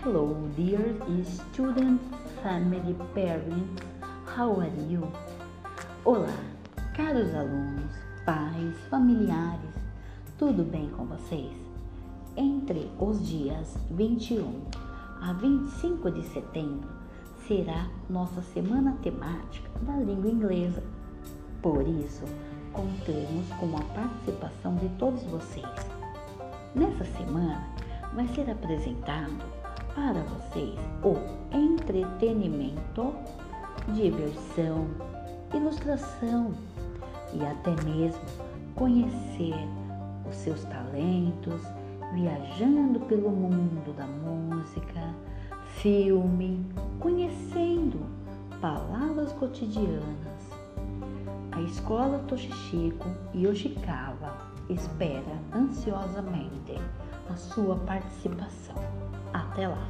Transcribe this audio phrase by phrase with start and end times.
[0.00, 2.04] Hello, dear students,
[2.40, 3.82] family, parents,
[4.24, 5.02] how are you?
[6.04, 6.38] Olá,
[6.94, 7.90] caros alunos,
[8.24, 9.74] pais, familiares,
[10.38, 11.52] tudo bem com vocês?
[12.36, 14.62] Entre os dias 21
[15.20, 16.88] a 25 de setembro
[17.48, 20.82] será nossa semana temática da língua inglesa.
[21.60, 22.24] Por isso,
[22.72, 25.66] contamos com a participação de todos vocês.
[26.72, 27.66] Nessa semana
[28.14, 29.58] vai ser apresentado
[29.98, 31.16] para vocês o
[31.52, 33.12] entretenimento,
[33.94, 34.86] diversão,
[35.52, 36.52] ilustração
[37.34, 38.22] e até mesmo
[38.76, 39.56] conhecer
[40.28, 41.60] os seus talentos,
[42.14, 45.14] viajando pelo mundo da música,
[45.80, 46.64] filme,
[47.00, 47.98] conhecendo
[48.60, 50.37] palavras cotidianas.
[51.68, 56.80] Escola Toshichiko Yoshikawa espera ansiosamente
[57.28, 58.74] a sua participação.
[59.34, 59.86] Até lá!